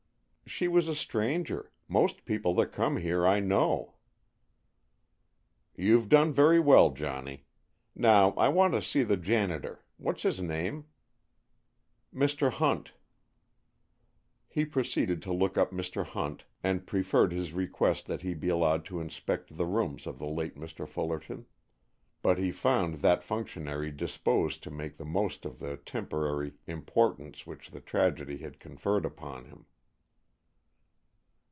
"She 0.47 0.67
was 0.67 0.89
a 0.89 0.95
stranger. 0.95 1.71
Most 1.87 2.25
people 2.25 2.53
that 2.55 2.73
come 2.73 2.97
here 2.97 3.25
I 3.25 3.39
know." 3.39 3.93
"You've 5.77 6.09
done 6.09 6.33
very 6.33 6.59
well, 6.59 6.89
Johnny. 6.89 7.45
Now 7.95 8.31
I 8.31 8.49
want 8.49 8.73
to 8.73 8.81
see 8.81 9.03
the 9.03 9.15
janitor. 9.15 9.85
What's 9.95 10.23
his 10.23 10.41
name?" 10.41 10.87
"Mr. 12.13 12.51
Hunt." 12.51 12.91
He 14.49 14.65
proceeded 14.65 15.21
to 15.21 15.31
look 15.31 15.57
up 15.57 15.71
Mr. 15.71 16.03
Hunt, 16.05 16.43
and 16.61 16.85
preferred 16.85 17.31
his 17.31 17.53
request 17.53 18.07
that 18.07 18.21
he 18.21 18.33
be 18.33 18.49
allowed 18.49 18.83
to 18.87 18.99
inspect 18.99 19.55
the 19.55 19.65
rooms 19.65 20.05
of 20.05 20.19
the 20.19 20.29
late 20.29 20.55
Mr. 20.57 20.85
Fullerton, 20.85 21.45
but 22.21 22.37
he 22.37 22.51
found 22.51 22.95
that 22.95 23.23
functionary 23.23 23.89
disposed 23.89 24.61
to 24.63 24.69
make 24.69 24.97
the 24.97 25.05
most 25.05 25.45
of 25.45 25.59
the 25.59 25.77
temporary 25.77 26.55
importance 26.67 27.47
which 27.47 27.71
the 27.71 27.79
tragedy 27.79 28.39
had 28.39 28.59
conferred 28.59 29.05
upon 29.05 29.45
him. 29.45 29.65